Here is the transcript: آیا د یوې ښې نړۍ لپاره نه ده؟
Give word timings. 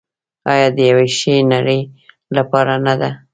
آیا 0.51 0.67
د 0.75 0.77
یوې 0.89 1.07
ښې 1.17 1.35
نړۍ 1.53 1.79
لپاره 2.37 2.73
نه 2.85 2.93
ده؟ 3.01 3.09